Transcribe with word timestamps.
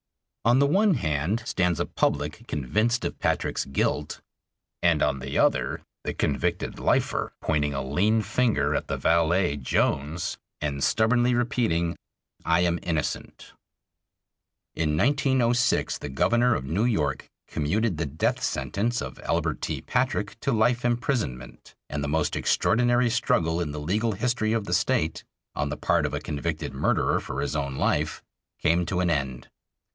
On 0.43 0.57
the 0.57 0.65
one 0.65 0.95
hand 0.95 1.43
stands 1.45 1.79
a 1.79 1.85
public 1.85 2.47
convinced 2.47 3.05
of 3.05 3.19
Patrick's 3.19 3.65
guilt, 3.65 4.19
and 4.81 5.03
on 5.03 5.19
the 5.19 5.37
other 5.37 5.83
the 6.03 6.15
convicted 6.15 6.79
"lifer" 6.79 7.31
pointing 7.39 7.75
a 7.75 7.83
lean 7.83 8.23
finger 8.23 8.73
at 8.73 8.87
the 8.87 8.97
valet 8.97 9.57
Jones 9.57 10.39
and 10.59 10.83
stubbornly 10.83 11.35
repeating, 11.35 11.95
"I 12.43 12.61
am 12.61 12.79
innocent." 12.81 13.53
[Footnote 14.73 14.83
4: 14.83 14.83
In 14.85 14.97
1906 14.97 15.99
the 15.99 16.09
Governor 16.09 16.55
of 16.55 16.65
New 16.65 16.85
York 16.85 17.29
commuted 17.47 17.97
the 17.97 18.07
death 18.07 18.41
sentence 18.41 18.99
of 19.03 19.19
Albert 19.19 19.61
T. 19.61 19.81
Patrick 19.81 20.39
to 20.39 20.51
life 20.51 20.83
imprisonment, 20.83 21.75
and 21.87 22.03
the 22.03 22.07
most 22.07 22.35
extraordinary 22.35 23.11
struggle 23.11 23.61
in 23.61 23.71
the 23.71 23.79
legal 23.79 24.13
history 24.13 24.53
of 24.53 24.65
the 24.65 24.73
State 24.73 25.23
on 25.53 25.69
the 25.69 25.77
part 25.77 26.07
of 26.07 26.15
a 26.15 26.19
convicted 26.19 26.73
murderer 26.73 27.19
for 27.19 27.39
his 27.41 27.55
own 27.55 27.75
life 27.75 28.23
came 28.57 28.87
to 28.87 29.01
an 29.01 29.11
end. 29.11 29.47